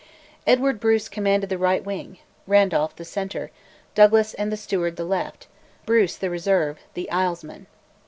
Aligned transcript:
Edward 0.47 0.79
Bruce 0.79 1.07
commanded 1.07 1.51
the 1.51 1.59
right 1.59 1.85
wing; 1.85 2.17
Randolph 2.47 2.95
the 2.95 3.05
centre; 3.05 3.51
Douglas 3.93 4.33
and 4.33 4.51
the 4.51 4.57
Steward 4.57 4.95
the 4.95 5.05
left; 5.05 5.45
Bruce 5.85 6.15
the 6.15 6.31
reserve, 6.31 6.79
the 6.95 7.07
Islesmen. 7.11 7.67